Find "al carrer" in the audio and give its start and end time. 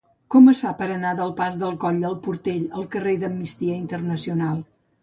2.81-3.17